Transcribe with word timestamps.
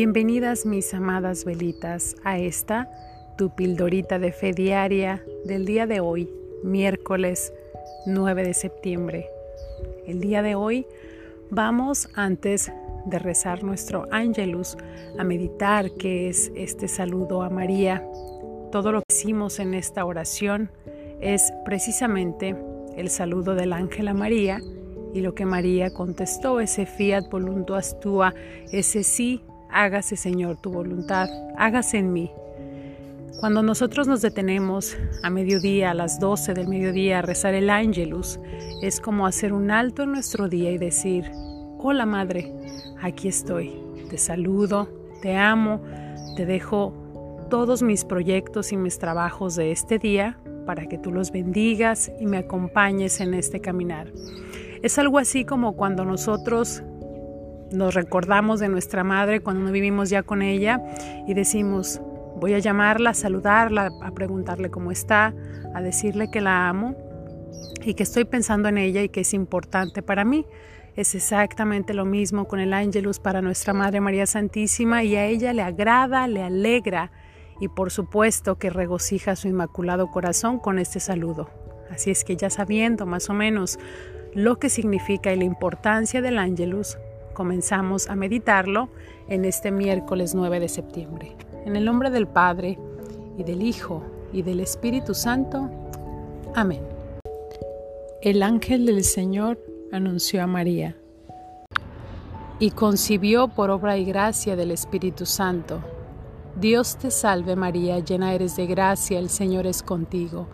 Bienvenidas 0.00 0.64
mis 0.64 0.94
amadas 0.94 1.44
velitas 1.44 2.14
a 2.22 2.38
esta, 2.38 2.88
tu 3.36 3.52
pildorita 3.56 4.20
de 4.20 4.30
fe 4.30 4.52
diaria 4.52 5.24
del 5.44 5.66
día 5.66 5.88
de 5.88 5.98
hoy, 5.98 6.30
miércoles 6.62 7.52
9 8.06 8.44
de 8.44 8.54
septiembre. 8.54 9.26
El 10.06 10.20
día 10.20 10.40
de 10.42 10.54
hoy 10.54 10.86
vamos 11.50 12.10
antes 12.14 12.70
de 13.06 13.18
rezar 13.18 13.64
nuestro 13.64 14.06
ángelus 14.12 14.76
a 15.18 15.24
meditar 15.24 15.90
qué 15.98 16.28
es 16.28 16.52
este 16.54 16.86
saludo 16.86 17.42
a 17.42 17.50
María. 17.50 18.08
Todo 18.70 18.92
lo 18.92 19.00
que 19.00 19.12
hicimos 19.12 19.58
en 19.58 19.74
esta 19.74 20.04
oración 20.04 20.70
es 21.20 21.52
precisamente 21.64 22.54
el 22.96 23.10
saludo 23.10 23.56
del 23.56 23.72
ángel 23.72 24.06
a 24.06 24.14
María 24.14 24.60
y 25.12 25.22
lo 25.22 25.34
que 25.34 25.44
María 25.44 25.92
contestó, 25.92 26.60
ese 26.60 26.86
fiat 26.86 27.28
voluntas 27.28 27.98
tua, 27.98 28.32
ese 28.70 29.02
sí, 29.02 29.42
hágase 29.70 30.16
Señor 30.16 30.56
tu 30.56 30.70
voluntad, 30.70 31.28
hágase 31.56 31.98
en 31.98 32.12
mí. 32.12 32.30
Cuando 33.40 33.62
nosotros 33.62 34.08
nos 34.08 34.20
detenemos 34.20 34.96
a 35.22 35.30
mediodía, 35.30 35.92
a 35.92 35.94
las 35.94 36.18
12 36.18 36.54
del 36.54 36.66
mediodía, 36.66 37.20
a 37.20 37.22
rezar 37.22 37.54
el 37.54 37.70
ángelus, 37.70 38.40
es 38.82 39.00
como 39.00 39.26
hacer 39.26 39.52
un 39.52 39.70
alto 39.70 40.02
en 40.02 40.12
nuestro 40.12 40.48
día 40.48 40.72
y 40.72 40.78
decir, 40.78 41.30
hola 41.78 42.04
Madre, 42.04 42.52
aquí 43.00 43.28
estoy, 43.28 43.80
te 44.10 44.18
saludo, 44.18 44.88
te 45.22 45.36
amo, 45.36 45.80
te 46.36 46.46
dejo 46.46 46.92
todos 47.48 47.82
mis 47.82 48.04
proyectos 48.04 48.72
y 48.72 48.76
mis 48.76 48.98
trabajos 48.98 49.54
de 49.54 49.70
este 49.70 49.98
día 49.98 50.38
para 50.66 50.86
que 50.86 50.98
tú 50.98 51.12
los 51.12 51.30
bendigas 51.30 52.12
y 52.20 52.26
me 52.26 52.38
acompañes 52.38 53.20
en 53.20 53.34
este 53.34 53.60
caminar. 53.60 54.12
Es 54.82 54.98
algo 54.98 55.18
así 55.18 55.44
como 55.44 55.76
cuando 55.76 56.04
nosotros 56.04 56.82
nos 57.72 57.94
recordamos 57.94 58.60
de 58.60 58.68
nuestra 58.68 59.04
madre 59.04 59.40
cuando 59.40 59.64
no 59.64 59.72
vivimos 59.72 60.10
ya 60.10 60.22
con 60.22 60.42
ella 60.42 60.82
y 61.26 61.34
decimos, 61.34 62.00
voy 62.36 62.54
a 62.54 62.58
llamarla, 62.58 63.10
a 63.10 63.14
saludarla, 63.14 63.90
a 64.02 64.10
preguntarle 64.12 64.70
cómo 64.70 64.90
está, 64.90 65.34
a 65.74 65.82
decirle 65.82 66.30
que 66.30 66.40
la 66.40 66.68
amo 66.68 66.96
y 67.84 67.94
que 67.94 68.02
estoy 68.02 68.24
pensando 68.24 68.68
en 68.68 68.78
ella 68.78 69.02
y 69.02 69.08
que 69.08 69.20
es 69.20 69.34
importante 69.34 70.02
para 70.02 70.24
mí. 70.24 70.46
Es 70.96 71.14
exactamente 71.14 71.94
lo 71.94 72.04
mismo 72.04 72.48
con 72.48 72.58
el 72.58 72.72
ángelus 72.72 73.20
para 73.20 73.40
nuestra 73.40 73.72
Madre 73.72 74.00
María 74.00 74.26
Santísima 74.26 75.04
y 75.04 75.14
a 75.14 75.26
ella 75.26 75.52
le 75.52 75.62
agrada, 75.62 76.26
le 76.26 76.42
alegra 76.42 77.12
y 77.60 77.68
por 77.68 77.90
supuesto 77.90 78.56
que 78.56 78.70
regocija 78.70 79.36
su 79.36 79.48
inmaculado 79.48 80.10
corazón 80.10 80.58
con 80.58 80.78
este 80.78 81.00
saludo. 81.00 81.50
Así 81.90 82.10
es 82.10 82.24
que 82.24 82.36
ya 82.36 82.50
sabiendo 82.50 83.06
más 83.06 83.30
o 83.30 83.34
menos 83.34 83.78
lo 84.34 84.58
que 84.58 84.68
significa 84.68 85.32
y 85.32 85.38
la 85.38 85.44
importancia 85.44 86.20
del 86.20 86.38
ángelus, 86.38 86.98
comenzamos 87.38 88.10
a 88.10 88.16
meditarlo 88.16 88.88
en 89.28 89.44
este 89.44 89.70
miércoles 89.70 90.34
9 90.34 90.58
de 90.58 90.68
septiembre. 90.68 91.36
En 91.64 91.76
el 91.76 91.84
nombre 91.84 92.10
del 92.10 92.26
Padre 92.26 92.76
y 93.38 93.44
del 93.44 93.62
Hijo 93.62 94.02
y 94.32 94.42
del 94.42 94.58
Espíritu 94.58 95.14
Santo. 95.14 95.70
Amén. 96.56 96.82
El 98.22 98.42
ángel 98.42 98.86
del 98.86 99.04
Señor 99.04 99.56
anunció 99.92 100.42
a 100.42 100.48
María 100.48 100.96
y 102.58 102.72
concibió 102.72 103.46
por 103.46 103.70
obra 103.70 103.96
y 103.96 104.04
gracia 104.04 104.56
del 104.56 104.72
Espíritu 104.72 105.24
Santo 105.24 105.80
Dios 106.60 106.96
te 106.96 107.12
salve 107.12 107.54
María, 107.54 108.00
llena 108.00 108.34
eres 108.34 108.56
de 108.56 108.66
gracia, 108.66 109.20
el 109.20 109.28
Señor 109.28 109.68
es 109.68 109.84
contigo. 109.84 110.48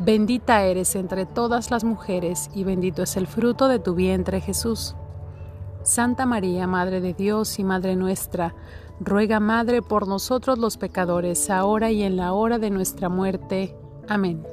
Bendita 0.00 0.64
eres 0.64 0.96
entre 0.96 1.24
todas 1.24 1.70
las 1.70 1.84
mujeres 1.84 2.50
y 2.52 2.64
bendito 2.64 3.04
es 3.04 3.16
el 3.16 3.28
fruto 3.28 3.68
de 3.68 3.78
tu 3.78 3.94
vientre 3.94 4.40
Jesús. 4.40 4.96
Santa 5.86 6.26
María, 6.26 6.66
Madre 6.66 7.00
de 7.00 7.14
Dios 7.14 7.60
y 7.60 7.64
Madre 7.64 7.94
nuestra, 7.94 8.56
ruega 8.98 9.38
Madre 9.38 9.82
por 9.82 10.08
nosotros 10.08 10.58
los 10.58 10.78
pecadores, 10.78 11.48
ahora 11.48 11.92
y 11.92 12.02
en 12.02 12.16
la 12.16 12.32
hora 12.32 12.58
de 12.58 12.70
nuestra 12.70 13.08
muerte. 13.08 13.76
Amén. 14.08 14.44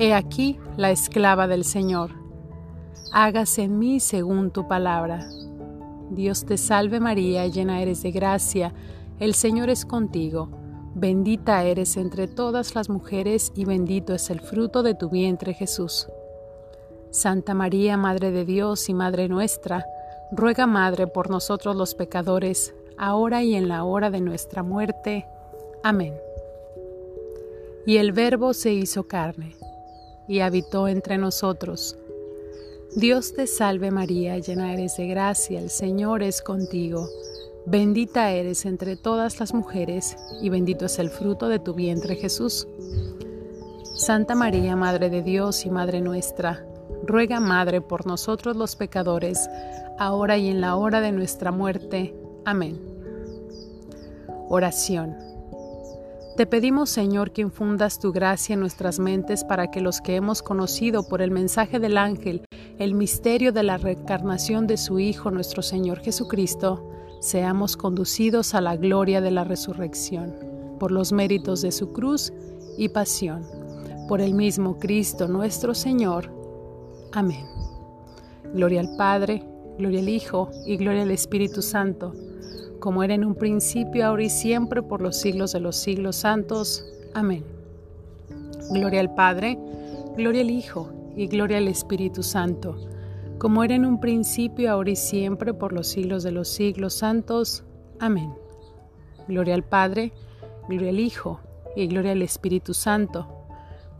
He 0.00 0.14
aquí 0.14 0.58
la 0.76 0.90
esclava 0.90 1.46
del 1.46 1.62
Señor. 1.62 2.10
Hágase 3.12 3.62
en 3.62 3.78
mí 3.78 4.00
según 4.00 4.50
tu 4.50 4.66
palabra. 4.66 5.28
Dios 6.10 6.44
te 6.44 6.58
salve 6.58 6.98
María, 6.98 7.46
llena 7.46 7.80
eres 7.80 8.02
de 8.02 8.10
gracia, 8.10 8.74
el 9.20 9.32
Señor 9.32 9.70
es 9.70 9.86
contigo, 9.86 10.50
bendita 10.96 11.62
eres 11.62 11.96
entre 11.96 12.26
todas 12.26 12.74
las 12.74 12.88
mujeres 12.88 13.52
y 13.54 13.64
bendito 13.64 14.12
es 14.12 14.28
el 14.28 14.40
fruto 14.40 14.82
de 14.82 14.96
tu 14.96 15.08
vientre 15.08 15.54
Jesús. 15.54 16.08
Santa 17.12 17.54
María, 17.54 17.96
Madre 17.96 18.32
de 18.32 18.44
Dios 18.44 18.88
y 18.88 18.94
Madre 18.94 19.28
nuestra, 19.28 19.86
ruega 20.32 20.66
Madre 20.66 21.06
por 21.06 21.30
nosotros 21.30 21.76
los 21.76 21.94
pecadores, 21.94 22.74
ahora 22.98 23.44
y 23.44 23.54
en 23.54 23.68
la 23.68 23.84
hora 23.84 24.10
de 24.10 24.20
nuestra 24.20 24.64
muerte. 24.64 25.24
Amén. 25.84 26.14
Y 27.86 27.98
el 27.98 28.10
Verbo 28.10 28.54
se 28.54 28.72
hizo 28.72 29.04
carne, 29.06 29.54
y 30.26 30.40
habitó 30.40 30.88
entre 30.88 31.18
nosotros. 31.18 31.96
Dios 32.96 33.34
te 33.34 33.46
salve 33.46 33.92
María, 33.92 34.38
llena 34.38 34.72
eres 34.72 34.96
de 34.96 35.06
gracia, 35.06 35.60
el 35.60 35.70
Señor 35.70 36.24
es 36.24 36.42
contigo 36.42 37.08
Bendita 37.64 38.32
eres 38.32 38.66
entre 38.66 38.96
todas 38.96 39.38
las 39.38 39.54
mujeres, 39.54 40.16
y 40.40 40.48
bendito 40.48 40.86
es 40.86 40.98
el 40.98 41.10
fruto 41.10 41.48
de 41.48 41.60
tu 41.60 41.74
vientre 41.74 42.16
Jesús. 42.16 42.66
Santa 43.94 44.34
María, 44.34 44.74
Madre 44.74 45.10
de 45.10 45.22
Dios 45.22 45.64
y 45.64 45.70
Madre 45.70 46.00
nuestra, 46.00 46.66
ruega 47.06 47.40
Madre 47.40 47.80
por 47.80 48.06
nosotros 48.06 48.56
los 48.56 48.76
pecadores, 48.76 49.48
ahora 49.98 50.36
y 50.36 50.48
en 50.48 50.60
la 50.60 50.76
hora 50.76 51.00
de 51.00 51.12
nuestra 51.12 51.52
muerte. 51.52 52.14
Amén. 52.44 52.80
Oración. 54.48 55.16
Te 56.36 56.46
pedimos, 56.46 56.88
Señor, 56.88 57.32
que 57.32 57.42
infundas 57.42 57.98
tu 57.98 58.10
gracia 58.10 58.54
en 58.54 58.60
nuestras 58.60 58.98
mentes 58.98 59.44
para 59.44 59.70
que 59.70 59.82
los 59.82 60.00
que 60.00 60.16
hemos 60.16 60.42
conocido 60.42 61.06
por 61.06 61.20
el 61.20 61.30
mensaje 61.30 61.78
del 61.78 61.98
ángel 61.98 62.42
el 62.78 62.94
misterio 62.94 63.52
de 63.52 63.62
la 63.62 63.76
reencarnación 63.76 64.66
de 64.66 64.76
su 64.78 64.98
Hijo 64.98 65.30
nuestro 65.30 65.62
Señor 65.62 66.00
Jesucristo, 66.00 66.90
seamos 67.20 67.76
conducidos 67.76 68.54
a 68.54 68.60
la 68.60 68.76
gloria 68.76 69.20
de 69.20 69.30
la 69.30 69.44
resurrección, 69.44 70.34
por 70.80 70.90
los 70.90 71.12
méritos 71.12 71.60
de 71.62 71.70
su 71.70 71.92
cruz 71.92 72.32
y 72.78 72.88
pasión, 72.88 73.46
por 74.08 74.20
el 74.20 74.34
mismo 74.34 74.78
Cristo 74.78 75.28
nuestro 75.28 75.74
Señor. 75.74 76.41
Amén. 77.12 77.46
Gloria 78.54 78.80
al 78.80 78.96
Padre, 78.96 79.44
gloria 79.78 80.00
al 80.00 80.08
Hijo 80.08 80.50
y 80.66 80.76
gloria 80.76 81.02
al 81.02 81.10
Espíritu 81.10 81.62
Santo, 81.62 82.14
como 82.80 83.02
era 83.02 83.14
en 83.14 83.24
un 83.24 83.34
principio, 83.34 84.06
ahora 84.06 84.24
y 84.24 84.30
siempre, 84.30 84.82
por 84.82 85.00
los 85.00 85.16
siglos 85.16 85.52
de 85.52 85.60
los 85.60 85.76
siglos 85.76 86.16
santos. 86.16 86.84
Amén. 87.14 87.44
Gloria 88.70 89.00
al 89.00 89.14
Padre, 89.14 89.58
gloria 90.16 90.42
al 90.42 90.50
Hijo 90.50 90.90
y 91.16 91.26
gloria 91.26 91.58
al 91.58 91.68
Espíritu 91.68 92.22
Santo 92.22 92.76
como 93.42 93.64
era 93.64 93.74
en 93.74 93.84
un 93.84 93.98
principio, 93.98 94.70
ahora 94.70 94.90
y 94.92 94.94
siempre, 94.94 95.52
por 95.52 95.72
los 95.72 95.88
siglos 95.88 96.22
de 96.22 96.30
los 96.30 96.46
siglos 96.46 96.94
santos. 96.94 97.64
Amén. 97.98 98.32
Gloria 99.26 99.56
al 99.56 99.64
Padre, 99.64 100.12
gloria 100.68 100.90
al 100.90 101.00
Hijo, 101.00 101.40
y 101.74 101.88
gloria 101.88 102.12
al 102.12 102.22
Espíritu 102.22 102.72
Santo, 102.72 103.41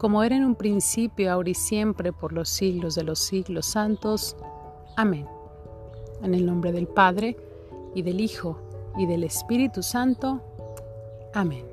como 0.02 0.24
era 0.24 0.34
en 0.34 0.44
un 0.44 0.56
principio, 0.56 1.30
ahora 1.30 1.50
y 1.50 1.54
siempre, 1.54 2.12
por 2.12 2.32
los 2.32 2.48
siglos 2.48 2.96
de 2.96 3.04
los 3.04 3.20
siglos 3.20 3.66
santos. 3.66 4.36
Amén. 4.96 5.28
En 6.24 6.34
el 6.34 6.44
nombre 6.44 6.72
del 6.72 6.88
Padre, 6.88 7.36
y 7.94 8.02
del 8.02 8.20
Hijo, 8.20 8.58
y 8.98 9.06
del 9.06 9.22
Espíritu 9.22 9.80
Santo. 9.80 10.42
Amén. 11.32 11.64